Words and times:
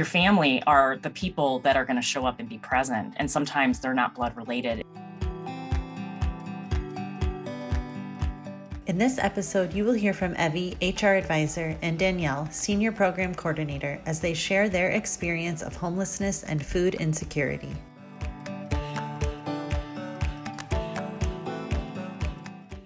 Your 0.00 0.06
family 0.06 0.62
are 0.66 0.96
the 0.96 1.10
people 1.10 1.58
that 1.58 1.76
are 1.76 1.84
going 1.84 1.96
to 1.96 2.02
show 2.02 2.24
up 2.24 2.40
and 2.40 2.48
be 2.48 2.56
present, 2.56 3.12
and 3.18 3.30
sometimes 3.30 3.80
they're 3.80 3.92
not 3.92 4.14
blood 4.14 4.34
related. 4.34 4.82
In 8.86 8.96
this 8.96 9.18
episode, 9.18 9.74
you 9.74 9.84
will 9.84 9.92
hear 9.92 10.14
from 10.14 10.34
Evie, 10.36 10.74
HR 10.80 11.08
advisor, 11.08 11.76
and 11.82 11.98
Danielle, 11.98 12.50
senior 12.50 12.92
program 12.92 13.34
coordinator, 13.34 14.00
as 14.06 14.20
they 14.20 14.32
share 14.32 14.70
their 14.70 14.88
experience 14.92 15.60
of 15.60 15.76
homelessness 15.76 16.44
and 16.44 16.64
food 16.64 16.94
insecurity. 16.94 17.76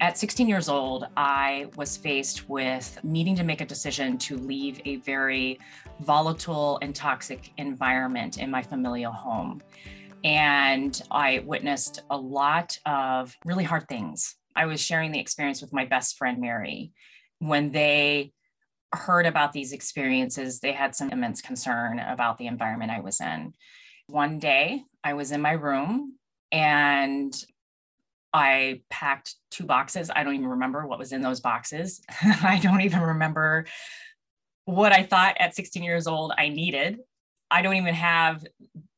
At 0.04 0.18
16 0.18 0.46
years 0.46 0.68
old, 0.68 1.06
I 1.16 1.64
was 1.76 1.96
faced 1.96 2.46
with 2.46 3.02
needing 3.02 3.34
to 3.36 3.42
make 3.42 3.62
a 3.62 3.64
decision 3.64 4.18
to 4.18 4.36
leave 4.36 4.78
a 4.84 4.96
very 4.96 5.58
volatile 6.00 6.78
and 6.82 6.94
toxic 6.94 7.52
environment 7.56 8.36
in 8.36 8.50
my 8.50 8.60
familial 8.60 9.12
home. 9.12 9.62
And 10.22 11.00
I 11.10 11.42
witnessed 11.46 12.02
a 12.10 12.18
lot 12.18 12.78
of 12.84 13.34
really 13.46 13.64
hard 13.64 13.88
things. 13.88 14.36
I 14.54 14.66
was 14.66 14.78
sharing 14.78 15.10
the 15.10 15.20
experience 15.20 15.62
with 15.62 15.72
my 15.72 15.86
best 15.86 16.18
friend, 16.18 16.38
Mary. 16.38 16.92
When 17.38 17.72
they 17.72 18.34
heard 18.92 19.24
about 19.24 19.54
these 19.54 19.72
experiences, 19.72 20.60
they 20.60 20.72
had 20.72 20.94
some 20.94 21.12
immense 21.12 21.40
concern 21.40 21.98
about 21.98 22.36
the 22.36 22.46
environment 22.46 22.90
I 22.90 23.00
was 23.00 23.22
in. 23.22 23.54
One 24.08 24.38
day, 24.38 24.82
I 25.02 25.14
was 25.14 25.32
in 25.32 25.40
my 25.40 25.52
room 25.52 26.18
and 26.52 27.34
I 28.34 28.80
packed 28.90 29.36
two 29.52 29.64
boxes. 29.64 30.10
I 30.14 30.24
don't 30.24 30.34
even 30.34 30.48
remember 30.48 30.86
what 30.86 30.98
was 30.98 31.12
in 31.12 31.22
those 31.22 31.40
boxes. 31.40 32.02
I 32.22 32.58
don't 32.60 32.80
even 32.80 33.00
remember 33.00 33.64
what 34.64 34.92
I 34.92 35.04
thought 35.04 35.36
at 35.38 35.54
16 35.54 35.84
years 35.84 36.08
old 36.08 36.32
I 36.36 36.48
needed. 36.48 36.98
I 37.50 37.62
don't 37.62 37.76
even 37.76 37.94
have 37.94 38.44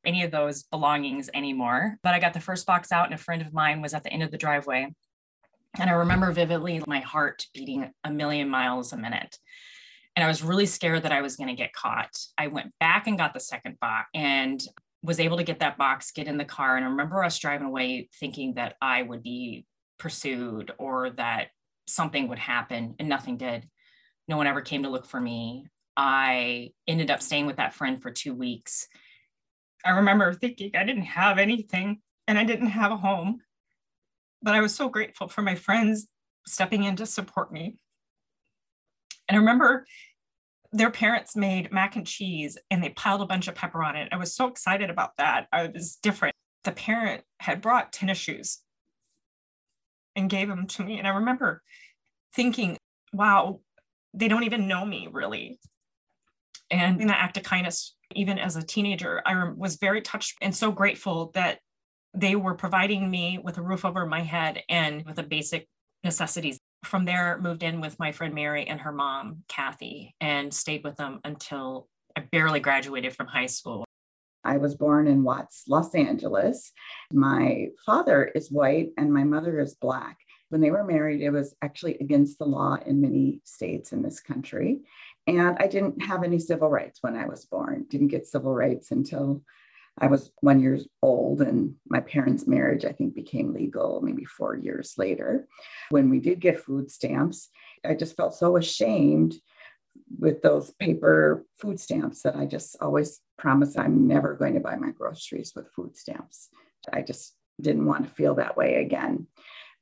any 0.06 0.22
of 0.22 0.30
those 0.30 0.62
belongings 0.62 1.28
anymore. 1.34 1.98
But 2.02 2.14
I 2.14 2.18
got 2.18 2.32
the 2.32 2.40
first 2.40 2.66
box 2.66 2.90
out, 2.90 3.04
and 3.04 3.14
a 3.14 3.18
friend 3.18 3.42
of 3.42 3.52
mine 3.52 3.82
was 3.82 3.92
at 3.92 4.04
the 4.04 4.12
end 4.12 4.22
of 4.22 4.30
the 4.30 4.38
driveway. 4.38 4.94
And 5.78 5.90
I 5.90 5.94
remember 5.94 6.32
vividly 6.32 6.82
my 6.86 7.00
heart 7.00 7.46
beating 7.52 7.92
a 8.04 8.10
million 8.10 8.48
miles 8.48 8.94
a 8.94 8.96
minute. 8.96 9.38
And 10.14 10.24
I 10.24 10.28
was 10.28 10.42
really 10.42 10.64
scared 10.64 11.02
that 11.02 11.12
I 11.12 11.20
was 11.20 11.36
going 11.36 11.48
to 11.48 11.62
get 11.62 11.74
caught. 11.74 12.16
I 12.38 12.46
went 12.46 12.72
back 12.80 13.06
and 13.06 13.18
got 13.18 13.34
the 13.34 13.40
second 13.40 13.78
box 13.80 14.08
and 14.14 14.62
was 15.06 15.20
able 15.20 15.36
to 15.36 15.44
get 15.44 15.60
that 15.60 15.78
box, 15.78 16.10
get 16.10 16.26
in 16.26 16.36
the 16.36 16.44
car. 16.44 16.76
And 16.76 16.84
I 16.84 16.88
remember 16.88 17.22
us 17.22 17.38
driving 17.38 17.68
away 17.68 18.08
thinking 18.18 18.54
that 18.54 18.74
I 18.82 19.02
would 19.02 19.22
be 19.22 19.64
pursued 19.98 20.72
or 20.78 21.10
that 21.10 21.48
something 21.86 22.28
would 22.28 22.40
happen, 22.40 22.96
and 22.98 23.08
nothing 23.08 23.36
did. 23.36 23.68
No 24.26 24.36
one 24.36 24.48
ever 24.48 24.60
came 24.60 24.82
to 24.82 24.88
look 24.88 25.06
for 25.06 25.20
me. 25.20 25.66
I 25.96 26.72
ended 26.88 27.10
up 27.10 27.22
staying 27.22 27.46
with 27.46 27.56
that 27.56 27.74
friend 27.74 28.02
for 28.02 28.10
two 28.10 28.34
weeks. 28.34 28.88
I 29.84 29.90
remember 29.90 30.34
thinking 30.34 30.72
I 30.74 30.82
didn't 30.82 31.02
have 31.02 31.38
anything 31.38 32.02
and 32.26 32.36
I 32.36 32.42
didn't 32.42 32.66
have 32.66 32.90
a 32.90 32.96
home, 32.96 33.40
but 34.42 34.54
I 34.54 34.60
was 34.60 34.74
so 34.74 34.88
grateful 34.88 35.28
for 35.28 35.42
my 35.42 35.54
friends 35.54 36.08
stepping 36.46 36.82
in 36.82 36.96
to 36.96 37.06
support 37.06 37.52
me. 37.52 37.76
And 39.28 39.36
I 39.36 39.38
remember 39.38 39.86
their 40.76 40.90
parents 40.90 41.34
made 41.34 41.72
mac 41.72 41.96
and 41.96 42.06
cheese 42.06 42.58
and 42.70 42.82
they 42.82 42.90
piled 42.90 43.22
a 43.22 43.26
bunch 43.26 43.48
of 43.48 43.54
pepper 43.54 43.82
on 43.82 43.96
it. 43.96 44.08
I 44.12 44.18
was 44.18 44.34
so 44.34 44.46
excited 44.46 44.90
about 44.90 45.16
that. 45.16 45.46
I 45.50 45.68
was 45.68 45.96
different. 46.02 46.34
The 46.64 46.72
parent 46.72 47.22
had 47.40 47.62
brought 47.62 47.94
tennis 47.94 48.18
shoes 48.18 48.58
and 50.14 50.28
gave 50.28 50.48
them 50.48 50.66
to 50.66 50.84
me. 50.84 50.98
And 50.98 51.06
I 51.06 51.12
remember 51.12 51.62
thinking, 52.34 52.76
wow, 53.14 53.60
they 54.12 54.28
don't 54.28 54.44
even 54.44 54.68
know 54.68 54.84
me 54.84 55.08
really. 55.10 55.58
And 56.70 57.00
in 57.00 57.08
that 57.08 57.20
act 57.20 57.38
of 57.38 57.42
kindness, 57.42 57.96
even 58.14 58.38
as 58.38 58.56
a 58.56 58.62
teenager, 58.62 59.22
I 59.24 59.52
was 59.56 59.76
very 59.76 60.02
touched 60.02 60.34
and 60.42 60.54
so 60.54 60.72
grateful 60.72 61.30
that 61.32 61.58
they 62.12 62.36
were 62.36 62.54
providing 62.54 63.10
me 63.10 63.38
with 63.42 63.56
a 63.56 63.62
roof 63.62 63.86
over 63.86 64.04
my 64.04 64.20
head 64.20 64.62
and 64.68 65.04
with 65.06 65.16
the 65.16 65.22
basic 65.22 65.68
necessities 66.04 66.58
from 66.86 67.04
there 67.04 67.38
moved 67.40 67.62
in 67.62 67.80
with 67.80 67.98
my 67.98 68.12
friend 68.12 68.34
mary 68.34 68.66
and 68.66 68.80
her 68.80 68.92
mom 68.92 69.42
kathy 69.48 70.14
and 70.20 70.52
stayed 70.52 70.84
with 70.84 70.96
them 70.96 71.20
until 71.24 71.88
i 72.16 72.20
barely 72.20 72.60
graduated 72.60 73.14
from 73.14 73.26
high 73.26 73.46
school 73.46 73.84
I 74.46 74.58
was 74.58 74.76
born 74.76 75.08
in 75.08 75.24
Watts, 75.24 75.64
Los 75.66 75.92
Angeles. 75.96 76.72
My 77.12 77.70
father 77.84 78.24
is 78.26 78.50
white 78.50 78.90
and 78.96 79.12
my 79.12 79.24
mother 79.24 79.58
is 79.58 79.74
black. 79.74 80.18
When 80.50 80.60
they 80.60 80.70
were 80.70 80.84
married, 80.84 81.20
it 81.20 81.30
was 81.30 81.54
actually 81.60 81.96
against 81.98 82.38
the 82.38 82.44
law 82.44 82.76
in 82.86 83.00
many 83.00 83.40
states 83.42 83.92
in 83.92 84.02
this 84.02 84.20
country. 84.20 84.82
And 85.26 85.58
I 85.58 85.66
didn't 85.66 86.00
have 86.02 86.22
any 86.22 86.38
civil 86.38 86.70
rights 86.70 86.98
when 87.02 87.16
I 87.16 87.26
was 87.26 87.44
born, 87.44 87.86
didn't 87.90 88.08
get 88.08 88.28
civil 88.28 88.54
rights 88.54 88.92
until 88.92 89.42
I 89.98 90.08
was 90.08 90.30
one 90.40 90.60
years 90.60 90.86
old, 91.02 91.40
and 91.40 91.74
my 91.88 92.00
parents' 92.00 92.46
marriage, 92.46 92.84
I 92.84 92.92
think, 92.92 93.14
became 93.14 93.54
legal 93.54 94.00
maybe 94.02 94.24
four 94.24 94.54
years 94.54 94.94
later. 94.98 95.48
When 95.90 96.10
we 96.10 96.20
did 96.20 96.40
get 96.40 96.60
food 96.60 96.90
stamps, 96.90 97.48
I 97.84 97.94
just 97.94 98.16
felt 98.16 98.34
so 98.34 98.56
ashamed 98.56 99.36
with 100.18 100.42
those 100.42 100.70
paper 100.72 101.46
food 101.58 101.80
stamps 101.80 102.22
that 102.22 102.36
I 102.36 102.44
just 102.44 102.76
always 102.80 103.20
promised 103.38 103.78
I'm 103.78 104.06
never 104.06 104.34
going 104.34 104.54
to 104.54 104.60
buy 104.60 104.76
my 104.76 104.90
groceries 104.90 105.52
with 105.56 105.72
food 105.74 105.96
stamps. 105.96 106.48
I 106.92 107.00
just 107.00 107.34
didn't 107.60 107.86
want 107.86 108.04
to 108.04 108.14
feel 108.14 108.34
that 108.34 108.56
way 108.56 108.76
again. 108.76 109.26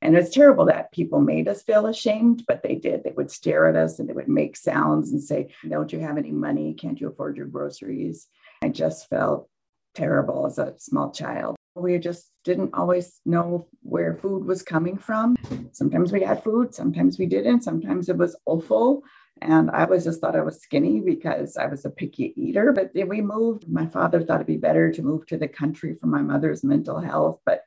And 0.00 0.16
it's 0.16 0.30
terrible 0.30 0.66
that 0.66 0.92
people 0.92 1.20
made 1.20 1.48
us 1.48 1.62
feel 1.62 1.86
ashamed, 1.86 2.44
but 2.46 2.62
they 2.62 2.74
did. 2.74 3.02
They 3.02 3.12
would 3.12 3.30
stare 3.30 3.66
at 3.66 3.76
us 3.76 3.98
and 3.98 4.08
they 4.08 4.12
would 4.12 4.28
make 4.28 4.56
sounds 4.56 5.10
and 5.10 5.22
say, 5.22 5.54
Don't 5.68 5.92
you 5.92 6.00
have 6.00 6.18
any 6.18 6.30
money? 6.30 6.74
Can't 6.74 7.00
you 7.00 7.08
afford 7.08 7.36
your 7.36 7.46
groceries? 7.46 8.28
I 8.62 8.68
just 8.68 9.08
felt 9.08 9.48
terrible 9.94 10.46
as 10.46 10.58
a 10.58 10.74
small 10.78 11.10
child. 11.10 11.56
We 11.76 11.98
just 11.98 12.30
didn't 12.44 12.74
always 12.74 13.20
know 13.26 13.66
where 13.82 14.14
food 14.14 14.44
was 14.44 14.62
coming 14.62 14.96
from. 14.96 15.36
Sometimes 15.72 16.12
we 16.12 16.22
had 16.22 16.44
food, 16.44 16.74
sometimes 16.74 17.18
we 17.18 17.26
didn't. 17.26 17.62
Sometimes 17.62 18.08
it 18.08 18.16
was 18.16 18.36
awful. 18.46 19.02
And 19.42 19.70
I 19.70 19.84
was 19.84 20.04
just 20.04 20.20
thought 20.20 20.36
I 20.36 20.42
was 20.42 20.60
skinny 20.60 21.00
because 21.00 21.56
I 21.56 21.66
was 21.66 21.84
a 21.84 21.90
picky 21.90 22.32
eater. 22.36 22.72
But 22.72 22.94
then 22.94 23.08
we 23.08 23.20
moved. 23.20 23.68
My 23.68 23.86
father 23.86 24.22
thought 24.22 24.36
it'd 24.36 24.46
be 24.46 24.56
better 24.56 24.92
to 24.92 25.02
move 25.02 25.26
to 25.26 25.36
the 25.36 25.48
country 25.48 25.96
for 26.00 26.06
my 26.06 26.22
mother's 26.22 26.62
mental 26.62 27.00
health. 27.00 27.40
But 27.44 27.62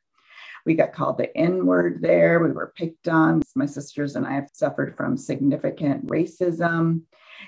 we 0.66 0.76
got 0.76 0.94
called 0.94 1.18
the 1.18 1.36
N 1.36 1.66
word 1.66 2.02
there. 2.02 2.40
We 2.40 2.52
were 2.52 2.74
picked 2.76 3.08
on. 3.08 3.42
My 3.56 3.66
sisters 3.66 4.16
and 4.16 4.26
I 4.26 4.34
have 4.34 4.50
suffered 4.54 4.96
from 4.96 5.18
significant 5.18 6.08
racism. 6.08 7.02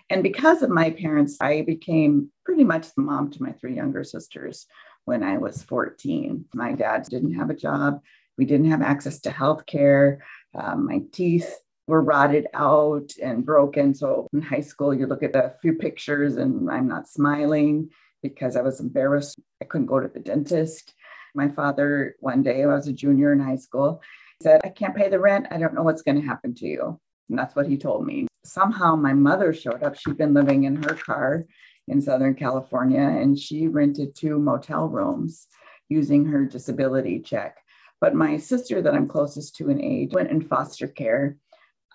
And 0.09 0.23
because 0.23 0.61
of 0.61 0.69
my 0.69 0.91
parents, 0.91 1.37
I 1.41 1.61
became 1.61 2.31
pretty 2.45 2.63
much 2.63 2.93
the 2.93 3.01
mom 3.01 3.31
to 3.31 3.43
my 3.43 3.51
three 3.53 3.75
younger 3.75 4.03
sisters 4.03 4.65
when 5.05 5.23
I 5.23 5.37
was 5.37 5.63
14. 5.63 6.45
My 6.53 6.73
dad 6.73 7.03
didn't 7.09 7.35
have 7.35 7.49
a 7.49 7.55
job. 7.55 8.01
We 8.37 8.45
didn't 8.45 8.71
have 8.71 8.81
access 8.81 9.19
to 9.21 9.31
health 9.31 9.65
care. 9.65 10.23
Um, 10.55 10.85
my 10.85 11.01
teeth 11.11 11.53
were 11.87 12.01
rotted 12.01 12.47
out 12.53 13.11
and 13.21 13.45
broken. 13.45 13.93
So 13.93 14.27
in 14.31 14.41
high 14.41 14.61
school, 14.61 14.93
you 14.93 15.07
look 15.07 15.23
at 15.23 15.35
a 15.35 15.55
few 15.61 15.73
pictures 15.73 16.37
and 16.37 16.69
I'm 16.69 16.87
not 16.87 17.09
smiling 17.09 17.89
because 18.21 18.55
I 18.55 18.61
was 18.61 18.79
embarrassed. 18.79 19.39
I 19.61 19.65
couldn't 19.65 19.87
go 19.87 19.99
to 19.99 20.07
the 20.07 20.19
dentist. 20.19 20.93
My 21.35 21.49
father, 21.49 22.15
one 22.19 22.43
day, 22.43 22.63
I 22.63 22.67
was 22.67 22.87
a 22.87 22.93
junior 22.93 23.33
in 23.33 23.39
high 23.39 23.57
school, 23.57 24.01
said, 24.41 24.61
I 24.63 24.69
can't 24.69 24.95
pay 24.95 25.09
the 25.09 25.19
rent. 25.19 25.47
I 25.51 25.57
don't 25.57 25.73
know 25.73 25.83
what's 25.83 26.01
going 26.01 26.21
to 26.21 26.27
happen 26.27 26.55
to 26.55 26.65
you. 26.65 26.99
And 27.29 27.37
that's 27.37 27.55
what 27.55 27.67
he 27.67 27.77
told 27.77 28.05
me. 28.05 28.28
Somehow 28.49 28.95
my 28.95 29.13
mother 29.13 29.53
showed 29.53 29.83
up. 29.83 29.95
She'd 29.95 30.17
been 30.17 30.33
living 30.33 30.63
in 30.63 30.81
her 30.83 30.95
car 30.95 31.45
in 31.87 32.01
Southern 32.01 32.33
California 32.33 32.99
and 32.99 33.37
she 33.37 33.67
rented 33.67 34.15
two 34.15 34.39
motel 34.39 34.87
rooms 34.87 35.47
using 35.87 36.25
her 36.25 36.45
disability 36.45 37.19
check. 37.19 37.57
But 38.01 38.15
my 38.15 38.37
sister, 38.37 38.81
that 38.81 38.95
I'm 38.95 39.07
closest 39.07 39.55
to 39.57 39.69
in 39.69 39.79
age, 39.81 40.13
went 40.13 40.31
in 40.31 40.41
foster 40.41 40.87
care. 40.87 41.37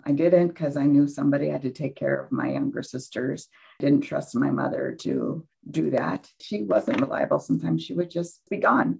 I 0.05 0.11
didn't 0.11 0.49
because 0.49 0.77
I 0.77 0.85
knew 0.85 1.07
somebody 1.07 1.49
had 1.49 1.63
to 1.63 1.71
take 1.71 1.95
care 1.95 2.15
of 2.15 2.31
my 2.31 2.51
younger 2.51 2.83
sisters. 2.83 3.49
Didn't 3.79 4.01
trust 4.01 4.35
my 4.35 4.51
mother 4.51 4.95
to 5.01 5.45
do 5.69 5.89
that. 5.89 6.29
She 6.39 6.63
wasn't 6.63 7.01
reliable. 7.01 7.39
Sometimes 7.39 7.83
she 7.83 7.93
would 7.93 8.11
just 8.11 8.41
be 8.49 8.57
gone. 8.57 8.99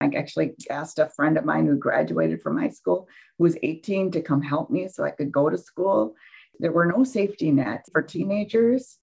I 0.00 0.10
actually 0.16 0.54
asked 0.70 0.98
a 0.98 1.08
friend 1.08 1.36
of 1.36 1.44
mine 1.44 1.66
who 1.66 1.76
graduated 1.76 2.42
from 2.42 2.58
high 2.58 2.70
school, 2.70 3.08
who 3.38 3.44
was 3.44 3.58
18, 3.62 4.12
to 4.12 4.22
come 4.22 4.42
help 4.42 4.70
me 4.70 4.88
so 4.88 5.04
I 5.04 5.10
could 5.10 5.32
go 5.32 5.50
to 5.50 5.58
school. 5.58 6.14
There 6.58 6.72
were 6.72 6.86
no 6.86 7.04
safety 7.04 7.50
nets 7.50 7.90
for 7.92 8.02
teenagers. 8.02 8.98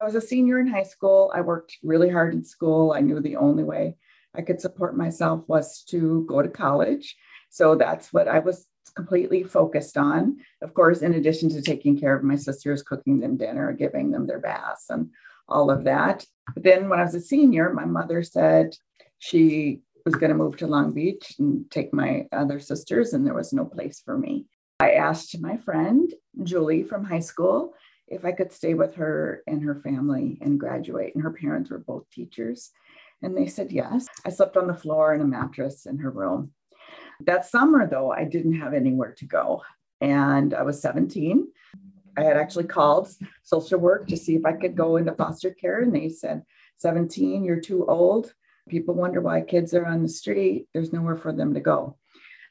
I 0.00 0.04
was 0.04 0.14
a 0.14 0.20
senior 0.20 0.58
in 0.58 0.66
high 0.66 0.82
school. 0.82 1.30
I 1.34 1.42
worked 1.42 1.78
really 1.82 2.08
hard 2.08 2.34
in 2.34 2.44
school. 2.44 2.92
I 2.92 3.00
knew 3.00 3.20
the 3.20 3.36
only 3.36 3.62
way 3.62 3.96
I 4.34 4.42
could 4.42 4.60
support 4.60 4.96
myself 4.96 5.44
was 5.46 5.82
to 5.90 6.24
go 6.28 6.42
to 6.42 6.48
college. 6.48 7.16
So 7.50 7.76
that's 7.76 8.12
what 8.12 8.28
I 8.28 8.40
was 8.40 8.66
completely 8.96 9.44
focused 9.44 9.96
on. 9.96 10.38
Of 10.60 10.74
course, 10.74 11.02
in 11.02 11.14
addition 11.14 11.50
to 11.50 11.62
taking 11.62 11.98
care 11.98 12.16
of 12.16 12.24
my 12.24 12.36
sisters, 12.36 12.82
cooking 12.82 13.20
them 13.20 13.36
dinner, 13.36 13.72
giving 13.72 14.10
them 14.10 14.26
their 14.26 14.40
baths, 14.40 14.90
and 14.90 15.10
all 15.48 15.70
of 15.70 15.84
that. 15.84 16.26
But 16.54 16.64
then 16.64 16.88
when 16.88 16.98
I 16.98 17.04
was 17.04 17.14
a 17.14 17.20
senior, 17.20 17.72
my 17.72 17.84
mother 17.84 18.22
said 18.22 18.76
she 19.18 19.82
was 20.04 20.14
going 20.14 20.30
to 20.30 20.36
move 20.36 20.56
to 20.56 20.66
Long 20.66 20.92
Beach 20.92 21.36
and 21.38 21.70
take 21.70 21.94
my 21.94 22.26
other 22.32 22.58
sisters, 22.58 23.12
and 23.12 23.26
there 23.26 23.34
was 23.34 23.52
no 23.52 23.64
place 23.64 24.02
for 24.04 24.18
me. 24.18 24.46
I 24.80 24.92
asked 24.92 25.40
my 25.40 25.58
friend, 25.58 26.12
Julie 26.42 26.82
from 26.82 27.04
high 27.04 27.20
school, 27.20 27.74
if 28.08 28.24
I 28.24 28.32
could 28.32 28.52
stay 28.52 28.74
with 28.74 28.94
her 28.96 29.42
and 29.46 29.62
her 29.62 29.76
family 29.76 30.38
and 30.40 30.60
graduate. 30.60 31.14
And 31.14 31.22
her 31.22 31.32
parents 31.32 31.70
were 31.70 31.78
both 31.78 32.08
teachers. 32.10 32.70
And 33.22 33.36
they 33.36 33.46
said 33.46 33.72
yes. 33.72 34.06
I 34.26 34.30
slept 34.30 34.56
on 34.56 34.66
the 34.66 34.74
floor 34.74 35.14
in 35.14 35.20
a 35.20 35.24
mattress 35.24 35.86
in 35.86 35.98
her 35.98 36.10
room. 36.10 36.52
That 37.20 37.46
summer, 37.46 37.88
though, 37.88 38.10
I 38.10 38.24
didn't 38.24 38.60
have 38.60 38.74
anywhere 38.74 39.14
to 39.18 39.24
go. 39.24 39.62
And 40.00 40.52
I 40.52 40.62
was 40.62 40.82
17. 40.82 41.46
I 42.16 42.22
had 42.24 42.36
actually 42.36 42.64
called 42.64 43.08
social 43.42 43.78
work 43.78 44.08
to 44.08 44.16
see 44.16 44.34
if 44.34 44.44
I 44.44 44.52
could 44.52 44.76
go 44.76 44.96
into 44.96 45.12
foster 45.12 45.50
care. 45.50 45.80
And 45.80 45.94
they 45.94 46.08
said, 46.08 46.42
17, 46.78 47.44
you're 47.44 47.60
too 47.60 47.86
old. 47.86 48.34
People 48.68 48.94
wonder 48.94 49.20
why 49.20 49.40
kids 49.40 49.72
are 49.74 49.86
on 49.86 50.02
the 50.02 50.08
street. 50.08 50.66
There's 50.74 50.92
nowhere 50.92 51.16
for 51.16 51.32
them 51.32 51.54
to 51.54 51.60
go. 51.60 51.96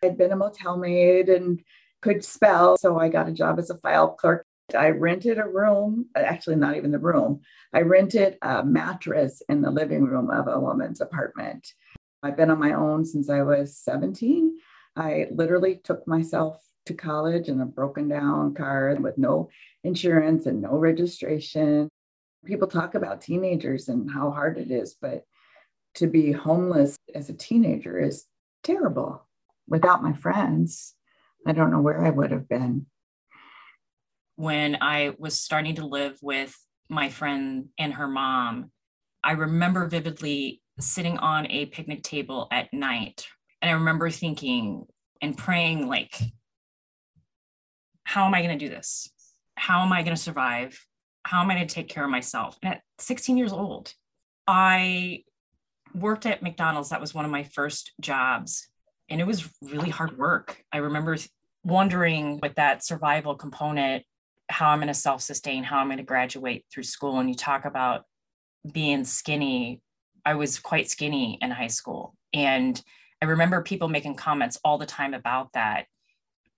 I'd 0.03 0.17
been 0.17 0.31
a 0.31 0.35
motel 0.35 0.77
maid 0.77 1.29
and 1.29 1.61
could 2.01 2.23
spell. 2.23 2.77
So 2.77 2.99
I 2.99 3.09
got 3.09 3.29
a 3.29 3.33
job 3.33 3.59
as 3.59 3.69
a 3.69 3.77
file 3.77 4.09
clerk. 4.09 4.45
I 4.75 4.89
rented 4.89 5.37
a 5.37 5.47
room, 5.47 6.07
actually, 6.15 6.55
not 6.55 6.77
even 6.77 6.91
the 6.91 6.99
room. 6.99 7.41
I 7.73 7.81
rented 7.81 8.37
a 8.41 8.63
mattress 8.63 9.41
in 9.49 9.61
the 9.61 9.71
living 9.71 10.05
room 10.05 10.29
of 10.29 10.47
a 10.47 10.59
woman's 10.59 11.01
apartment. 11.01 11.67
I've 12.23 12.37
been 12.37 12.51
on 12.51 12.59
my 12.59 12.73
own 12.73 13.05
since 13.05 13.29
I 13.29 13.41
was 13.41 13.77
17. 13.77 14.57
I 14.95 15.27
literally 15.31 15.81
took 15.83 16.07
myself 16.07 16.61
to 16.85 16.93
college 16.93 17.47
in 17.47 17.61
a 17.61 17.65
broken 17.65 18.07
down 18.07 18.53
car 18.53 18.95
with 18.99 19.17
no 19.17 19.49
insurance 19.83 20.45
and 20.45 20.61
no 20.61 20.77
registration. 20.77 21.89
People 22.45 22.67
talk 22.67 22.95
about 22.95 23.21
teenagers 23.21 23.87
and 23.87 24.09
how 24.09 24.31
hard 24.31 24.57
it 24.57 24.71
is, 24.71 24.95
but 24.99 25.25
to 25.95 26.07
be 26.07 26.31
homeless 26.31 26.95
as 27.13 27.29
a 27.29 27.33
teenager 27.33 27.99
is 27.99 28.25
terrible. 28.63 29.27
Without 29.67 30.03
my 30.03 30.13
friends, 30.13 30.95
I 31.45 31.53
don't 31.53 31.71
know 31.71 31.81
where 31.81 32.05
I 32.05 32.09
would 32.09 32.31
have 32.31 32.47
been. 32.47 32.85
When 34.35 34.77
I 34.81 35.13
was 35.17 35.39
starting 35.39 35.75
to 35.75 35.85
live 35.85 36.17
with 36.21 36.55
my 36.89 37.09
friend 37.09 37.69
and 37.77 37.93
her 37.93 38.07
mom, 38.07 38.71
I 39.23 39.33
remember 39.33 39.87
vividly 39.87 40.61
sitting 40.79 41.17
on 41.17 41.47
a 41.47 41.67
picnic 41.67 42.03
table 42.03 42.47
at 42.51 42.73
night. 42.73 43.25
And 43.61 43.69
I 43.69 43.73
remember 43.73 44.09
thinking 44.09 44.85
and 45.21 45.37
praying, 45.37 45.87
like, 45.87 46.19
how 48.03 48.25
am 48.25 48.33
I 48.33 48.41
going 48.41 48.57
to 48.57 48.65
do 48.65 48.69
this? 48.69 49.09
How 49.55 49.83
am 49.83 49.93
I 49.93 50.01
going 50.01 50.15
to 50.15 50.21
survive? 50.21 50.83
How 51.23 51.41
am 51.41 51.51
I 51.51 51.55
going 51.55 51.67
to 51.67 51.75
take 51.75 51.87
care 51.87 52.03
of 52.03 52.09
myself? 52.09 52.57
And 52.63 52.73
at 52.73 52.81
16 52.97 53.37
years 53.37 53.53
old, 53.53 53.93
I 54.47 55.23
worked 55.93 56.25
at 56.25 56.41
McDonald's. 56.41 56.89
That 56.89 57.01
was 57.01 57.13
one 57.13 57.25
of 57.25 57.31
my 57.31 57.43
first 57.43 57.91
jobs. 58.01 58.67
And 59.11 59.19
it 59.19 59.27
was 59.27 59.47
really 59.61 59.89
hard 59.89 60.17
work. 60.17 60.63
I 60.71 60.77
remember 60.77 61.17
wondering 61.65 62.39
with 62.41 62.55
that 62.55 62.83
survival 62.83 63.35
component, 63.35 64.03
how 64.49 64.69
I'm 64.69 64.79
going 64.79 64.87
to 64.87 64.93
self 64.93 65.21
sustain, 65.21 65.65
how 65.65 65.79
I'm 65.79 65.87
going 65.87 65.97
to 65.97 66.03
graduate 66.03 66.65
through 66.73 66.83
school. 66.83 67.19
And 67.19 67.27
you 67.27 67.35
talk 67.35 67.65
about 67.65 68.05
being 68.71 69.03
skinny. 69.03 69.81
I 70.25 70.35
was 70.35 70.59
quite 70.59 70.89
skinny 70.89 71.37
in 71.41 71.51
high 71.51 71.67
school. 71.67 72.15
And 72.33 72.81
I 73.21 73.25
remember 73.25 73.61
people 73.61 73.89
making 73.89 74.15
comments 74.15 74.57
all 74.63 74.77
the 74.77 74.85
time 74.85 75.13
about 75.13 75.51
that. 75.53 75.87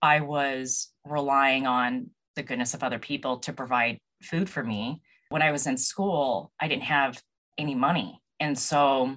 I 0.03 0.21
was 0.21 0.93
relying 1.05 1.65
on 1.65 2.11
the 2.35 2.43
goodness 2.43 2.75
of 2.75 2.83
other 2.83 2.99
people 2.99 3.39
to 3.39 3.53
provide 3.53 3.97
food 4.21 4.47
for 4.47 4.63
me. 4.63 5.01
When 5.29 5.41
I 5.41 5.51
was 5.51 5.65
in 5.65 5.75
school, 5.75 6.51
I 6.59 6.67
didn't 6.67 6.83
have 6.83 7.19
any 7.57 7.73
money. 7.73 8.21
And 8.39 8.57
so 8.57 9.15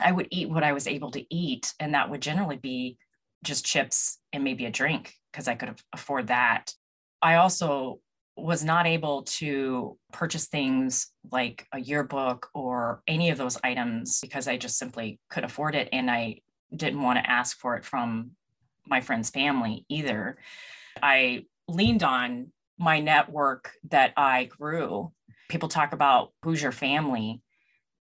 I 0.00 0.12
would 0.12 0.28
eat 0.30 0.50
what 0.50 0.64
I 0.64 0.72
was 0.72 0.86
able 0.86 1.10
to 1.12 1.34
eat. 1.34 1.72
And 1.80 1.94
that 1.94 2.10
would 2.10 2.22
generally 2.22 2.56
be 2.56 2.98
just 3.44 3.64
chips 3.64 4.18
and 4.32 4.44
maybe 4.44 4.66
a 4.66 4.70
drink 4.70 5.14
because 5.32 5.48
I 5.48 5.54
could 5.54 5.74
afford 5.92 6.28
that. 6.28 6.72
I 7.22 7.36
also 7.36 8.00
was 8.36 8.64
not 8.64 8.86
able 8.86 9.24
to 9.24 9.98
purchase 10.12 10.46
things 10.46 11.08
like 11.30 11.66
a 11.72 11.80
yearbook 11.80 12.48
or 12.54 13.02
any 13.08 13.30
of 13.30 13.38
those 13.38 13.58
items 13.64 14.20
because 14.20 14.46
I 14.46 14.56
just 14.56 14.78
simply 14.78 15.18
could 15.28 15.44
afford 15.44 15.74
it. 15.74 15.88
And 15.92 16.10
I 16.10 16.40
didn't 16.74 17.02
want 17.02 17.18
to 17.18 17.28
ask 17.28 17.58
for 17.58 17.76
it 17.76 17.84
from 17.84 18.32
my 18.86 19.00
friend's 19.00 19.30
family 19.30 19.84
either. 19.88 20.38
I 21.02 21.46
leaned 21.66 22.02
on 22.02 22.52
my 22.78 23.00
network 23.00 23.72
that 23.90 24.12
I 24.16 24.44
grew. 24.44 25.12
People 25.48 25.68
talk 25.68 25.92
about 25.92 26.32
who's 26.42 26.62
your 26.62 26.72
family. 26.72 27.42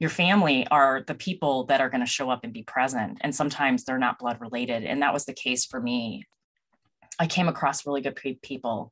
Your 0.01 0.09
family 0.09 0.65
are 0.71 1.03
the 1.05 1.13
people 1.13 1.65
that 1.65 1.79
are 1.79 1.87
going 1.87 2.01
to 2.01 2.07
show 2.07 2.31
up 2.31 2.39
and 2.43 2.51
be 2.51 2.63
present. 2.63 3.19
And 3.21 3.35
sometimes 3.35 3.83
they're 3.83 3.99
not 3.99 4.17
blood 4.17 4.41
related. 4.41 4.83
And 4.83 5.03
that 5.03 5.13
was 5.13 5.25
the 5.25 5.33
case 5.33 5.63
for 5.63 5.79
me. 5.79 6.25
I 7.19 7.27
came 7.27 7.47
across 7.47 7.85
really 7.85 8.01
good 8.01 8.19
people. 8.41 8.91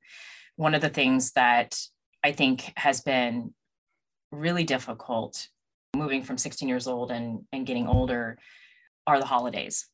One 0.56 0.76
of 0.76 0.82
the 0.82 0.90
things 0.90 1.32
that 1.32 1.82
I 2.24 2.32
think 2.32 2.72
has 2.76 3.02
been 3.02 3.56
really 4.32 4.64
difficult 4.64 5.48
moving 5.96 6.22
from 6.22 6.38
16 6.38 6.70
years 6.70 6.86
old 6.86 7.10
and, 7.10 7.40
and 7.52 7.66
getting 7.66 7.88
older 7.88 8.38
are 9.08 9.20
the 9.20 9.26
holidays 9.26 9.88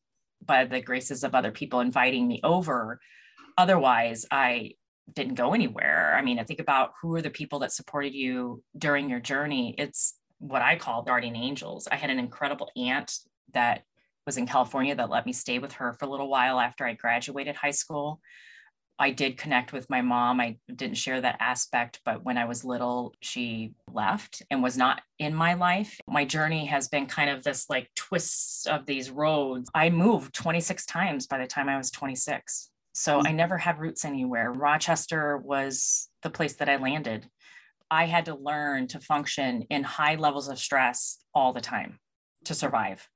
by 0.44 0.66
the 0.66 0.82
graces 0.82 1.24
of 1.24 1.34
other 1.34 1.50
people 1.50 1.80
inviting 1.80 2.28
me 2.28 2.40
over. 2.44 3.00
Otherwise, 3.56 4.26
I 4.30 4.72
didn't 5.14 5.36
go 5.36 5.54
anywhere. 5.54 6.14
I 6.14 6.20
mean, 6.20 6.38
I 6.38 6.44
think 6.44 6.60
about 6.60 6.92
who 7.00 7.14
are 7.14 7.22
the 7.22 7.30
people 7.30 7.60
that 7.60 7.72
supported 7.72 8.12
you 8.12 8.62
during 8.76 9.08
your 9.08 9.20
journey. 9.20 9.74
It's 9.78 10.18
what 10.38 10.62
I 10.62 10.76
call 10.76 11.02
guardian 11.02 11.36
angels. 11.36 11.88
I 11.90 11.96
had 11.96 12.10
an 12.10 12.18
incredible 12.18 12.70
aunt 12.76 13.12
that 13.52 13.82
was 14.26 14.36
in 14.36 14.46
California 14.46 14.94
that 14.94 15.10
let 15.10 15.26
me 15.26 15.32
stay 15.32 15.58
with 15.58 15.72
her 15.72 15.92
for 15.92 16.04
a 16.04 16.08
little 16.08 16.28
while 16.28 16.58
after 16.58 16.84
I 16.84 16.94
graduated 16.94 17.56
high 17.56 17.70
school. 17.70 18.20
I 18.98 19.10
did 19.10 19.36
connect 19.36 19.72
with 19.72 19.90
my 19.90 20.00
mom. 20.00 20.40
I 20.40 20.56
didn't 20.74 20.96
share 20.96 21.20
that 21.20 21.36
aspect, 21.38 22.00
but 22.04 22.24
when 22.24 22.38
I 22.38 22.46
was 22.46 22.64
little, 22.64 23.14
she 23.20 23.74
left 23.92 24.42
and 24.50 24.62
was 24.62 24.76
not 24.76 25.02
in 25.18 25.34
my 25.34 25.54
life. 25.54 26.00
My 26.08 26.24
journey 26.24 26.64
has 26.66 26.88
been 26.88 27.06
kind 27.06 27.28
of 27.28 27.44
this 27.44 27.68
like 27.68 27.90
twists 27.94 28.66
of 28.66 28.86
these 28.86 29.10
roads. 29.10 29.70
I 29.74 29.90
moved 29.90 30.34
26 30.34 30.86
times 30.86 31.26
by 31.26 31.38
the 31.38 31.46
time 31.46 31.68
I 31.68 31.76
was 31.76 31.90
26. 31.90 32.70
So 32.94 33.20
I 33.20 33.24
mm-hmm. 33.24 33.36
never 33.36 33.58
had 33.58 33.78
roots 33.78 34.06
anywhere. 34.06 34.50
Rochester 34.50 35.36
was 35.36 36.08
the 36.22 36.30
place 36.30 36.54
that 36.54 36.70
I 36.70 36.76
landed. 36.76 37.28
I 37.90 38.06
had 38.06 38.24
to 38.24 38.34
learn 38.34 38.88
to 38.88 39.00
function 39.00 39.62
in 39.70 39.84
high 39.84 40.16
levels 40.16 40.48
of 40.48 40.58
stress 40.58 41.18
all 41.34 41.52
the 41.52 41.60
time 41.60 41.98
to 42.44 42.54
survive. 42.54 43.08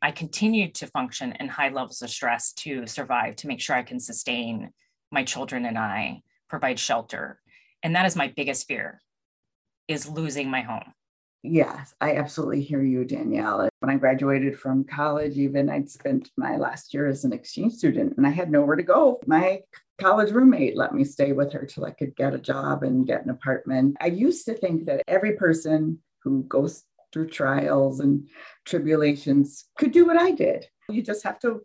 I 0.00 0.10
continued 0.10 0.74
to 0.76 0.86
function 0.88 1.34
in 1.40 1.48
high 1.48 1.70
levels 1.70 2.02
of 2.02 2.10
stress 2.10 2.52
to 2.54 2.86
survive, 2.86 3.36
to 3.36 3.48
make 3.48 3.60
sure 3.60 3.74
I 3.74 3.82
can 3.82 3.98
sustain 3.98 4.70
my 5.10 5.24
children 5.24 5.64
and 5.64 5.78
I, 5.78 6.20
provide 6.48 6.78
shelter. 6.78 7.40
And 7.82 7.96
that 7.96 8.06
is 8.06 8.14
my 8.14 8.32
biggest 8.36 8.66
fear 8.66 9.00
is 9.88 10.08
losing 10.08 10.50
my 10.50 10.62
home. 10.62 10.92
Yes, 11.46 11.94
I 12.00 12.16
absolutely 12.16 12.62
hear 12.62 12.82
you, 12.82 13.04
Danielle. 13.04 13.68
When 13.80 13.90
I 13.90 13.98
graduated 13.98 14.58
from 14.58 14.84
college, 14.84 15.36
even 15.36 15.68
I'd 15.68 15.90
spent 15.90 16.30
my 16.38 16.56
last 16.56 16.94
year 16.94 17.06
as 17.06 17.24
an 17.24 17.34
exchange 17.34 17.74
student 17.74 18.14
and 18.16 18.26
I 18.26 18.30
had 18.30 18.50
nowhere 18.50 18.76
to 18.76 18.82
go. 18.82 19.20
My 19.26 19.60
college 20.00 20.32
roommate 20.32 20.74
let 20.74 20.94
me 20.94 21.04
stay 21.04 21.32
with 21.32 21.52
her 21.52 21.66
till 21.66 21.84
I 21.84 21.90
could 21.90 22.16
get 22.16 22.32
a 22.32 22.38
job 22.38 22.82
and 22.82 23.06
get 23.06 23.24
an 23.24 23.30
apartment. 23.30 23.98
I 24.00 24.06
used 24.06 24.46
to 24.46 24.54
think 24.54 24.86
that 24.86 25.02
every 25.06 25.32
person 25.32 25.98
who 26.22 26.44
goes 26.44 26.82
through 27.12 27.28
trials 27.28 28.00
and 28.00 28.26
tribulations 28.64 29.66
could 29.76 29.92
do 29.92 30.06
what 30.06 30.16
I 30.16 30.30
did. 30.30 30.66
You 30.88 31.02
just 31.02 31.24
have 31.24 31.38
to 31.40 31.60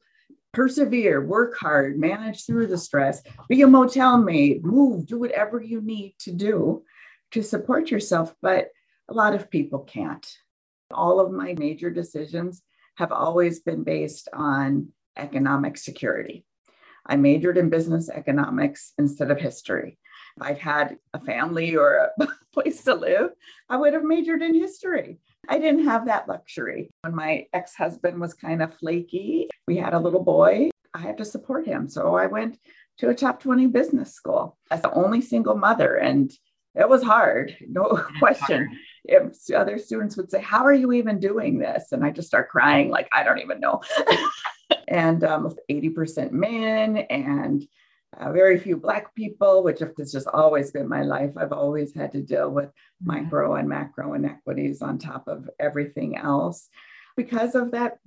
persevere, 0.51 1.25
work 1.25 1.57
hard, 1.57 1.98
manage 1.98 2.45
through 2.45 2.67
the 2.67 2.77
stress, 2.77 3.24
be 3.48 3.62
a 3.62 3.67
motel 3.67 4.17
maid, 4.17 4.65
move, 4.65 5.05
do 5.05 5.17
whatever 5.17 5.62
you 5.62 5.79
need 5.79 6.15
to 6.19 6.33
do 6.33 6.83
to 7.31 7.41
support 7.41 7.89
yourself. 7.91 8.36
But 8.41 8.71
a 9.09 9.13
lot 9.13 9.33
of 9.33 9.49
people 9.49 9.79
can't. 9.79 10.25
All 10.91 11.19
of 11.19 11.31
my 11.31 11.55
major 11.57 11.89
decisions 11.89 12.61
have 12.95 13.11
always 13.11 13.59
been 13.59 13.83
based 13.83 14.29
on 14.33 14.89
economic 15.17 15.77
security. 15.77 16.45
I 17.05 17.15
majored 17.15 17.57
in 17.57 17.69
business 17.69 18.09
economics 18.09 18.93
instead 18.99 19.31
of 19.31 19.39
history. 19.39 19.97
If 20.37 20.43
I'd 20.43 20.57
had 20.59 20.97
a 21.13 21.19
family 21.19 21.75
or 21.75 22.11
a 22.19 22.27
place 22.53 22.83
to 22.83 22.93
live, 22.93 23.31
I 23.67 23.77
would 23.77 23.93
have 23.93 24.03
majored 24.03 24.43
in 24.43 24.53
history. 24.53 25.19
I 25.47 25.57
didn't 25.57 25.85
have 25.85 26.05
that 26.05 26.27
luxury. 26.27 26.91
When 27.01 27.15
my 27.15 27.47
ex 27.51 27.73
husband 27.75 28.21
was 28.21 28.33
kind 28.35 28.61
of 28.61 28.75
flaky, 28.75 29.49
we 29.67 29.77
had 29.77 29.93
a 29.93 29.99
little 29.99 30.23
boy. 30.23 30.69
I 30.93 30.99
had 30.99 31.17
to 31.17 31.25
support 31.25 31.65
him. 31.65 31.87
So 31.87 32.15
I 32.15 32.27
went 32.27 32.59
to 32.99 33.09
a 33.09 33.15
top 33.15 33.41
20 33.41 33.67
business 33.67 34.13
school 34.13 34.57
as 34.69 34.81
the 34.81 34.91
only 34.91 35.21
single 35.21 35.55
mother. 35.55 35.95
And 35.95 36.31
it 36.75 36.87
was 36.87 37.01
hard, 37.01 37.55
no 37.67 38.03
question. 38.19 38.69
If 39.05 39.37
other 39.55 39.77
students 39.77 40.17
would 40.17 40.31
say, 40.31 40.41
How 40.41 40.65
are 40.65 40.73
you 40.73 40.91
even 40.93 41.19
doing 41.19 41.59
this? 41.59 41.91
And 41.91 42.03
I 42.03 42.11
just 42.11 42.27
start 42.27 42.49
crying, 42.49 42.89
like, 42.89 43.09
I 43.13 43.23
don't 43.23 43.39
even 43.39 43.59
know. 43.59 43.81
and 44.87 45.23
um, 45.23 45.55
80% 45.69 46.31
men 46.31 46.97
and 46.97 47.67
uh, 48.17 48.31
very 48.31 48.59
few 48.59 48.75
Black 48.75 49.13
people, 49.15 49.63
which 49.63 49.79
has 49.79 50.11
just 50.11 50.27
always 50.27 50.71
been 50.71 50.87
my 50.87 51.03
life. 51.03 51.31
I've 51.37 51.51
always 51.51 51.93
had 51.93 52.11
to 52.13 52.21
deal 52.21 52.49
with 52.49 52.65
mm-hmm. 52.65 53.23
micro 53.23 53.55
and 53.55 53.69
macro 53.69 54.13
inequities 54.13 54.81
on 54.81 54.97
top 54.97 55.27
of 55.27 55.49
everything 55.59 56.17
else. 56.17 56.69
Because 57.15 57.55
of 57.55 57.71
that 57.71 57.97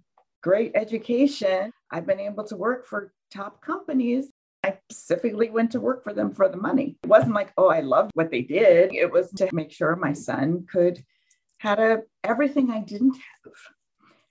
great 0.43 0.73
education, 0.75 1.73
I've 1.91 2.07
been 2.07 2.21
able 2.21 2.45
to 2.45 2.57
work 2.57 2.87
for 2.87 3.13
top 3.33 3.63
companies. 3.63 4.27
I 4.65 4.79
specifically 4.91 5.51
went 5.51 5.73
to 5.73 5.81
work 5.81 6.05
for 6.05 6.13
them 6.13 6.33
for 6.33 6.49
the 6.49 6.57
money. 6.57 6.97
It 7.03 7.09
wasn't 7.09 7.35
like, 7.35 7.53
oh, 7.57 7.69
I 7.69 7.81
loved 7.81 8.13
what 8.15 8.31
they 8.31 8.43
did. 8.43 8.95
It 8.95 9.11
was 9.11 9.31
to 9.33 9.49
make 9.53 9.73
sure 9.73 9.97
my 9.97 10.13
son 10.13 10.67
could 10.71 11.03
had 11.59 11.79
a 11.79 12.03
everything 12.25 12.71
I 12.71 12.81
didn't 12.81 13.15
have 13.15 13.53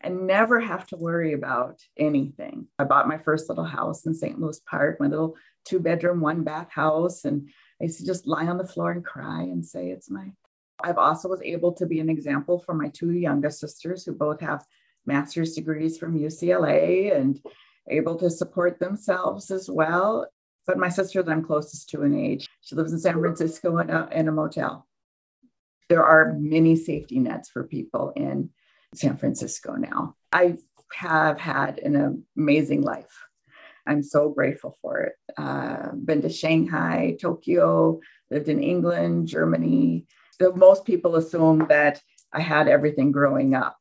and 0.01 0.27
never 0.27 0.59
have 0.59 0.87
to 0.87 0.97
worry 0.97 1.33
about 1.33 1.79
anything. 1.97 2.67
I 2.79 2.83
bought 2.83 3.07
my 3.07 3.17
first 3.17 3.49
little 3.49 3.63
house 3.63 4.05
in 4.05 4.13
St. 4.13 4.39
Louis 4.39 4.59
Park, 4.69 4.97
my 4.99 5.07
little 5.07 5.35
two 5.63 5.79
bedroom, 5.79 6.21
one 6.21 6.43
bath 6.43 6.71
house. 6.71 7.23
And 7.23 7.49
I 7.79 7.85
used 7.85 7.99
to 7.99 8.05
just 8.05 8.27
lie 8.27 8.47
on 8.47 8.57
the 8.57 8.67
floor 8.67 8.91
and 8.91 9.05
cry 9.05 9.43
and 9.43 9.65
say, 9.65 9.89
it's 9.89 10.09
my. 10.09 10.31
I've 10.83 10.97
also 10.97 11.29
was 11.29 11.41
able 11.43 11.73
to 11.73 11.85
be 11.85 11.99
an 11.99 12.09
example 12.09 12.59
for 12.59 12.73
my 12.73 12.89
two 12.89 13.11
youngest 13.11 13.59
sisters 13.59 14.03
who 14.03 14.13
both 14.13 14.41
have 14.41 14.65
master's 15.05 15.53
degrees 15.53 15.97
from 15.97 16.17
UCLA 16.17 17.15
and 17.15 17.39
able 17.89 18.15
to 18.15 18.29
support 18.29 18.79
themselves 18.79 19.51
as 19.51 19.69
well. 19.69 20.27
But 20.67 20.77
my 20.77 20.89
sister 20.89 21.23
that 21.23 21.31
I'm 21.31 21.43
closest 21.43 21.89
to 21.89 22.03
in 22.03 22.17
age, 22.17 22.47
she 22.61 22.75
lives 22.75 22.93
in 22.93 22.99
San 22.99 23.19
Francisco 23.19 23.77
in 23.79 23.89
a, 23.89 24.07
in 24.11 24.27
a 24.27 24.31
motel. 24.31 24.87
There 25.89 26.03
are 26.03 26.35
many 26.39 26.75
safety 26.75 27.19
nets 27.19 27.49
for 27.49 27.63
people 27.63 28.13
in 28.15 28.51
San 28.93 29.17
Francisco 29.17 29.73
now. 29.73 30.15
I 30.31 30.57
have 30.93 31.39
had 31.39 31.79
an 31.79 32.25
amazing 32.37 32.81
life. 32.83 33.25
I'm 33.87 34.03
so 34.03 34.29
grateful 34.29 34.77
for 34.81 34.99
it. 34.99 35.13
Uh, 35.37 35.91
been 35.93 36.21
to 36.21 36.29
Shanghai, 36.29 37.17
Tokyo, 37.19 37.99
lived 38.29 38.47
in 38.47 38.61
England, 38.61 39.27
Germany. 39.27 40.05
So 40.39 40.53
most 40.53 40.85
people 40.85 41.15
assume 41.15 41.67
that 41.69 42.01
I 42.31 42.41
had 42.41 42.67
everything 42.67 43.11
growing 43.11 43.55
up, 43.55 43.77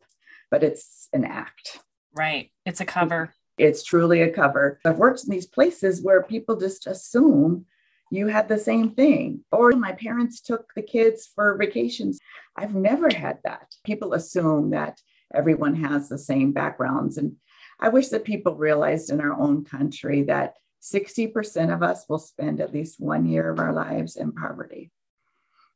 but 0.51 0.65
it's 0.65 1.09
an 1.13 1.25
act. 1.25 1.79
Right. 2.15 2.51
It's 2.67 2.81
a 2.81 2.87
cover. 2.87 3.35
It's 3.61 3.85
truly 3.85 4.23
a 4.23 4.31
cover. 4.31 4.81
I've 4.87 4.97
worked 4.97 5.25
in 5.25 5.31
these 5.31 5.47
places 5.47 6.03
where 6.03 6.23
people 6.23 6.57
just 6.57 6.87
assume 6.87 7.67
you 8.11 8.27
had 8.29 8.49
the 8.49 8.59
same 8.59 8.93
thing. 8.93 9.45
Or 9.53 9.73
my 9.73 9.93
parents 9.93 10.41
took 10.41 10.73
the 10.75 10.83
kids 10.83 11.31
for 11.35 11.59
vacations. 11.59 12.19
I've 12.57 12.75
never 12.75 13.15
had 13.15 13.39
that. 13.45 13.75
People 13.85 14.15
assume 14.15 14.71
that 14.71 14.99
everyone 15.35 15.75
has 15.75 16.09
the 16.09 16.17
same 16.17 16.53
backgrounds. 16.53 17.19
And 17.19 17.37
I 17.79 17.91
wish 17.91 18.09
that 18.09 18.25
people 18.25 18.55
realized 18.57 19.11
in 19.11 19.21
our 19.21 19.39
own 19.39 19.65
country 19.67 20.23
that 20.23 20.55
60% 20.83 21.75
of 21.75 21.83
us 21.83 22.07
will 22.09 22.19
spend 22.19 22.63
at 22.63 22.73
least 22.73 22.99
one 22.99 23.27
year 23.27 23.51
of 23.51 23.59
our 23.59 23.75
lives 23.75 24.17
in 24.17 24.33
poverty. 24.33 24.91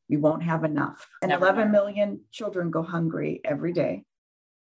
We 0.09 0.17
won't 0.17 0.43
have 0.43 0.65
enough. 0.65 1.07
And 1.21 1.33
11 1.33 1.71
million 1.71 2.23
children 2.33 2.71
go 2.71 2.83
hungry 2.83 3.43
every 3.45 3.75
day. 3.75 4.05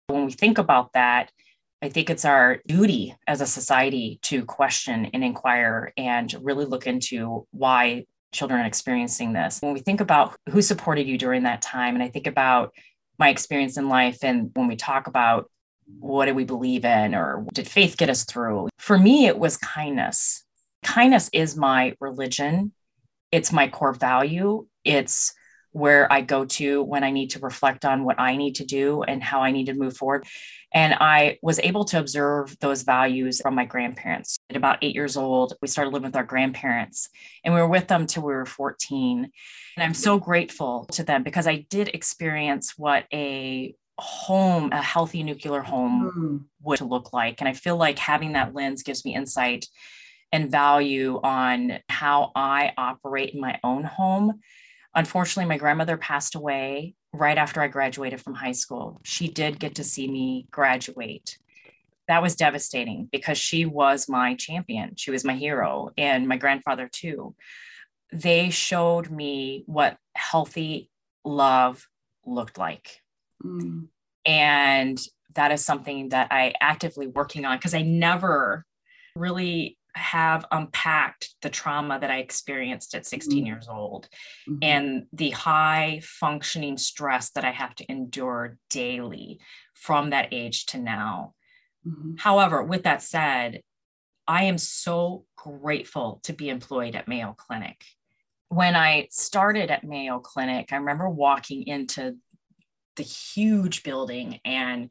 When 0.07 0.25
we 0.25 0.31
think 0.31 0.57
about 0.57 0.93
that, 0.93 1.31
I 1.81 1.89
think 1.89 2.09
it's 2.09 2.25
our 2.25 2.59
duty 2.67 3.15
as 3.27 3.41
a 3.41 3.47
society 3.47 4.19
to 4.23 4.45
question 4.45 5.07
and 5.13 5.23
inquire 5.23 5.93
and 5.97 6.33
really 6.41 6.65
look 6.65 6.85
into 6.85 7.47
why 7.51 8.05
children 8.31 8.61
are 8.61 8.65
experiencing 8.65 9.33
this. 9.33 9.59
When 9.61 9.73
we 9.73 9.79
think 9.79 9.99
about 9.99 10.35
who 10.49 10.61
supported 10.61 11.07
you 11.07 11.17
during 11.17 11.43
that 11.43 11.61
time, 11.61 11.95
and 11.95 12.03
I 12.03 12.09
think 12.09 12.27
about 12.27 12.73
my 13.17 13.29
experience 13.29 13.77
in 13.77 13.89
life, 13.89 14.19
and 14.23 14.51
when 14.53 14.67
we 14.67 14.75
talk 14.75 15.07
about 15.07 15.49
what 15.99 16.25
do 16.25 16.33
we 16.33 16.45
believe 16.45 16.85
in 16.85 17.15
or 17.15 17.45
did 17.53 17.67
faith 17.67 17.97
get 17.97 18.09
us 18.09 18.23
through, 18.25 18.69
for 18.77 18.97
me, 18.97 19.25
it 19.25 19.37
was 19.37 19.57
kindness. 19.57 20.45
Kindness 20.83 21.29
is 21.33 21.57
my 21.57 21.95
religion, 21.99 22.73
it's 23.31 23.51
my 23.51 23.67
core 23.67 23.93
value. 23.93 24.67
It's 24.83 25.33
where 25.71 26.11
I 26.11 26.21
go 26.21 26.45
to 26.45 26.83
when 26.83 27.03
I 27.03 27.11
need 27.11 27.31
to 27.31 27.39
reflect 27.39 27.85
on 27.85 28.03
what 28.03 28.19
I 28.19 28.35
need 28.35 28.55
to 28.55 28.65
do 28.65 29.03
and 29.03 29.23
how 29.23 29.41
I 29.41 29.51
need 29.51 29.67
to 29.67 29.73
move 29.73 29.95
forward. 29.95 30.25
And 30.73 30.93
I 30.93 31.37
was 31.41 31.59
able 31.59 31.85
to 31.85 31.99
observe 31.99 32.57
those 32.59 32.83
values 32.83 33.41
from 33.41 33.55
my 33.55 33.65
grandparents. 33.65 34.37
At 34.49 34.55
about 34.55 34.79
eight 34.81 34.95
years 34.95 35.17
old, 35.17 35.53
we 35.61 35.67
started 35.67 35.91
living 35.91 36.07
with 36.07 36.15
our 36.15 36.23
grandparents 36.23 37.09
and 37.43 37.53
we 37.53 37.59
were 37.59 37.67
with 37.67 37.87
them 37.87 38.07
till 38.07 38.23
we 38.23 38.33
were 38.33 38.45
14. 38.45 39.29
And 39.77 39.83
I'm 39.83 39.93
so 39.93 40.17
grateful 40.17 40.85
to 40.93 41.03
them 41.03 41.23
because 41.23 41.47
I 41.47 41.65
did 41.69 41.89
experience 41.89 42.73
what 42.77 43.05
a 43.13 43.75
home, 43.97 44.71
a 44.71 44.81
healthy 44.81 45.23
nuclear 45.23 45.61
home 45.61 46.11
mm. 46.15 46.43
would 46.63 46.81
look 46.81 47.13
like. 47.13 47.41
And 47.41 47.47
I 47.47 47.53
feel 47.53 47.77
like 47.77 47.99
having 47.99 48.33
that 48.33 48.53
lens 48.53 48.83
gives 48.83 49.05
me 49.05 49.15
insight 49.15 49.67
and 50.31 50.49
value 50.49 51.19
on 51.21 51.79
how 51.89 52.31
I 52.35 52.73
operate 52.77 53.33
in 53.33 53.41
my 53.41 53.59
own 53.63 53.83
home 53.83 54.39
Unfortunately, 54.93 55.47
my 55.47 55.57
grandmother 55.57 55.97
passed 55.97 56.35
away 56.35 56.95
right 57.13 57.37
after 57.37 57.61
I 57.61 57.67
graduated 57.67 58.21
from 58.21 58.33
high 58.33 58.51
school. 58.51 58.99
She 59.03 59.27
did 59.27 59.59
get 59.59 59.75
to 59.75 59.83
see 59.83 60.07
me 60.07 60.47
graduate. 60.51 61.37
That 62.07 62.21
was 62.21 62.35
devastating 62.35 63.07
because 63.11 63.37
she 63.37 63.65
was 63.65 64.09
my 64.09 64.35
champion. 64.35 64.95
She 64.97 65.11
was 65.11 65.23
my 65.23 65.35
hero, 65.35 65.91
and 65.97 66.27
my 66.27 66.37
grandfather, 66.37 66.89
too. 66.91 67.35
They 68.11 68.49
showed 68.49 69.09
me 69.09 69.63
what 69.65 69.97
healthy 70.15 70.89
love 71.23 71.87
looked 72.25 72.57
like. 72.57 73.01
Mm. 73.43 73.87
And 74.25 74.99
that 75.35 75.51
is 75.51 75.63
something 75.63 76.09
that 76.09 76.27
I 76.31 76.53
actively 76.59 77.07
working 77.07 77.45
on 77.45 77.57
because 77.57 77.73
I 77.73 77.81
never 77.81 78.65
really 79.15 79.77
have 79.95 80.45
unpacked 80.51 81.35
the 81.41 81.49
trauma 81.49 81.99
that 81.99 82.11
I 82.11 82.19
experienced 82.19 82.95
at 82.95 83.05
16 83.05 83.37
mm-hmm. 83.37 83.45
years 83.45 83.67
old 83.69 84.07
mm-hmm. 84.47 84.59
and 84.61 85.05
the 85.13 85.31
high 85.31 86.01
functioning 86.03 86.77
stress 86.77 87.31
that 87.31 87.45
I 87.45 87.51
have 87.51 87.75
to 87.75 87.91
endure 87.91 88.57
daily 88.69 89.39
from 89.73 90.11
that 90.11 90.29
age 90.31 90.65
to 90.67 90.77
now. 90.77 91.33
Mm-hmm. 91.87 92.15
However, 92.17 92.63
with 92.63 92.83
that 92.83 93.01
said, 93.01 93.61
I 94.27 94.43
am 94.43 94.57
so 94.57 95.25
grateful 95.35 96.21
to 96.23 96.33
be 96.33 96.49
employed 96.49 96.95
at 96.95 97.07
Mayo 97.07 97.35
Clinic. 97.37 97.83
When 98.49 98.75
I 98.75 99.07
started 99.11 99.71
at 99.71 99.83
Mayo 99.83 100.19
Clinic, 100.19 100.71
I 100.71 100.77
remember 100.77 101.09
walking 101.09 101.65
into 101.67 102.17
the 102.97 103.03
huge 103.03 103.83
building 103.83 104.39
and 104.45 104.89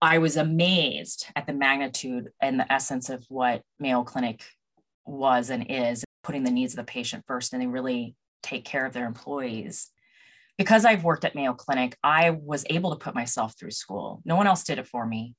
I 0.00 0.18
was 0.18 0.36
amazed 0.36 1.26
at 1.34 1.46
the 1.46 1.52
magnitude 1.52 2.30
and 2.40 2.60
the 2.60 2.70
essence 2.70 3.08
of 3.08 3.24
what 3.28 3.62
Mayo 3.78 4.02
Clinic 4.04 4.44
was 5.06 5.50
and 5.50 5.66
is, 5.68 6.04
putting 6.22 6.44
the 6.44 6.50
needs 6.50 6.74
of 6.74 6.78
the 6.78 6.84
patient 6.84 7.24
first, 7.26 7.52
and 7.52 7.62
they 7.62 7.66
really 7.66 8.14
take 8.42 8.64
care 8.64 8.84
of 8.84 8.92
their 8.92 9.06
employees. 9.06 9.90
Because 10.58 10.84
I've 10.84 11.04
worked 11.04 11.24
at 11.24 11.34
Mayo 11.34 11.52
Clinic, 11.52 11.96
I 12.02 12.30
was 12.30 12.64
able 12.68 12.90
to 12.90 13.04
put 13.04 13.14
myself 13.14 13.54
through 13.58 13.70
school. 13.70 14.22
No 14.24 14.36
one 14.36 14.46
else 14.46 14.64
did 14.64 14.78
it 14.78 14.86
for 14.86 15.06
me. 15.06 15.34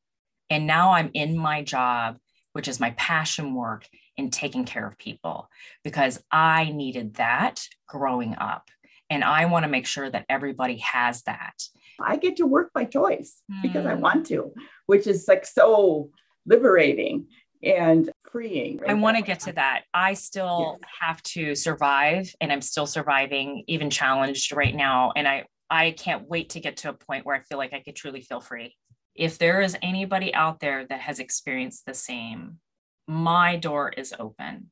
And 0.50 0.66
now 0.66 0.92
I'm 0.92 1.12
in 1.14 1.38
my 1.38 1.64
job, 1.64 2.18
which 2.54 2.68
is 2.68 2.80
my 2.80 2.92
passion 2.92 3.54
work 3.54 3.86
in 4.16 4.30
taking 4.32 4.66
care 4.66 4.88
of 4.88 4.98
people, 4.98 5.50
because 5.84 6.24
I 6.32 6.72
needed 6.72 7.16
that 7.16 7.68
growing 7.88 8.36
up. 8.36 8.70
And 9.10 9.24
I 9.24 9.46
want 9.46 9.64
to 9.64 9.72
make 9.72 9.86
sure 9.86 10.10
that 10.10 10.26
everybody 10.30 10.78
has 10.78 11.24
that. 11.24 11.56
I 12.01 12.18
get 12.18 12.38
to 12.38 12.46
work 12.46 12.72
by 12.74 12.86
choice 12.86 13.42
mm. 13.51 13.62
because 13.62 13.86
I 13.86 13.96
hmm. 13.96 14.01
want 14.01 14.25
to, 14.27 14.54
which 14.86 15.08
is 15.08 15.27
like 15.27 15.46
so 15.46 16.12
liberating 16.46 17.27
and 17.63 18.10
freeing. 18.32 18.77
Right 18.77 18.92
I 18.92 18.94
want 18.94 19.18
to 19.18 19.24
get 19.24 19.39
to 19.42 19.54
that. 19.54 19.84
I 19.94 20.13
still 20.13 20.77
yes. 20.80 20.89
have 21.00 21.24
to 21.24 21.56
survive 21.56 22.34
and 22.39 22.51
I'm 22.51 22.62
still 22.62 22.86
surviving, 22.86 23.63
even 23.68 23.89
challenged 23.89 24.51
right 24.51 24.75
now. 24.75 25.12
And 25.16 25.27
I, 25.27 25.46
I 25.70 25.92
can't 25.92 26.27
wait 26.27 26.51
to 26.51 26.60
get 26.60 26.77
to 26.77 26.89
a 26.89 26.94
point 26.94 27.25
where 27.25 27.36
I 27.36 27.42
feel 27.42 27.58
like 27.58 27.74
I 27.74 27.82
could 27.82 27.96
truly 27.96 28.22
feel 28.22 28.39
free. 28.39 28.75
If 29.16 29.39
there 29.39 29.62
is 29.62 29.75
anybody 29.82 30.34
out 30.34 30.60
there 30.60 30.86
that 30.86 31.00
has 31.00 31.20
experienced 31.20 31.86
the 31.86 31.94
same, 31.94 32.60
my 33.08 33.56
door 33.56 33.89
is 33.89 34.13
open. 34.18 34.70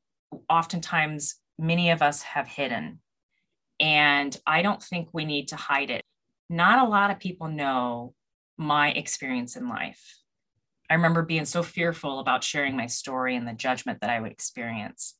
Oftentimes, 0.48 1.36
many 1.58 1.90
of 1.90 2.02
us 2.02 2.22
have 2.22 2.46
hidden, 2.46 3.00
and 3.80 4.38
I 4.46 4.62
don't 4.62 4.82
think 4.82 5.08
we 5.12 5.24
need 5.24 5.48
to 5.48 5.56
hide 5.56 5.90
it 5.90 6.04
not 6.48 6.86
a 6.86 6.88
lot 6.88 7.10
of 7.10 7.18
people 7.18 7.48
know 7.48 8.14
my 8.56 8.90
experience 8.90 9.56
in 9.56 9.68
life. 9.68 10.16
I 10.88 10.94
remember 10.94 11.22
being 11.22 11.44
so 11.44 11.62
fearful 11.62 12.20
about 12.20 12.44
sharing 12.44 12.76
my 12.76 12.86
story 12.86 13.36
and 13.36 13.46
the 13.46 13.52
judgment 13.52 14.00
that 14.00 14.10
I 14.10 14.20
would 14.20 14.30
experience. 14.30 15.14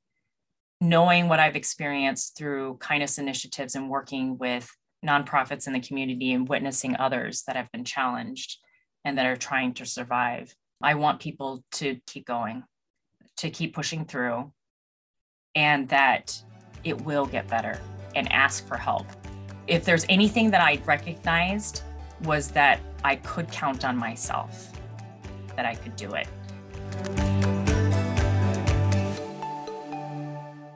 Knowing 0.80 1.28
what 1.28 1.40
I've 1.40 1.56
experienced 1.56 2.36
through 2.36 2.76
kindness 2.78 3.18
initiatives 3.18 3.74
and 3.74 3.90
working 3.90 4.38
with 4.38 4.70
nonprofits 5.04 5.66
in 5.66 5.72
the 5.72 5.80
community 5.80 6.32
and 6.32 6.48
witnessing 6.48 6.96
others 6.96 7.42
that 7.46 7.56
have 7.56 7.70
been 7.72 7.84
challenged 7.84 8.58
and 9.04 9.18
that 9.18 9.26
are 9.26 9.36
trying 9.36 9.74
to 9.74 9.86
survive. 9.86 10.54
I 10.82 10.94
want 10.94 11.20
people 11.20 11.64
to 11.72 11.98
keep 12.06 12.26
going, 12.26 12.64
to 13.38 13.50
keep 13.50 13.74
pushing 13.74 14.04
through, 14.04 14.52
and 15.54 15.88
that 15.88 16.40
it 16.84 17.00
will 17.02 17.26
get 17.26 17.48
better 17.48 17.80
and 18.14 18.30
ask 18.30 18.66
for 18.66 18.76
help 18.76 19.06
if 19.66 19.84
there's 19.84 20.06
anything 20.08 20.50
that 20.50 20.60
I 20.60 20.80
recognized 20.84 21.82
was 22.22 22.48
that 22.52 22.80
I 23.04 23.16
could 23.16 23.50
count 23.50 23.84
on 23.84 23.96
myself, 23.96 24.72
that 25.56 25.66
I 25.66 25.74
could 25.74 25.96
do 25.96 26.14
it. 26.14 26.28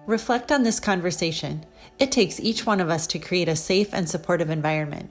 Reflect 0.06 0.50
on 0.50 0.64
this 0.64 0.80
conversation. 0.80 1.64
It 1.98 2.10
takes 2.10 2.40
each 2.40 2.66
one 2.66 2.80
of 2.80 2.90
us 2.90 3.06
to 3.08 3.18
create 3.18 3.48
a 3.48 3.54
safe 3.54 3.94
and 3.94 4.08
supportive 4.08 4.50
environment. 4.50 5.10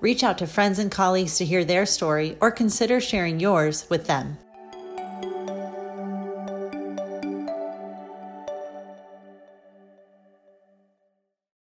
Reach 0.00 0.22
out 0.22 0.38
to 0.38 0.46
friends 0.46 0.78
and 0.78 0.90
colleagues 0.90 1.36
to 1.36 1.44
hear 1.44 1.64
their 1.64 1.84
story 1.84 2.36
or 2.40 2.50
consider 2.50 3.00
sharing 3.00 3.38
yours 3.40 3.86
with 3.90 4.06
them. 4.06 4.38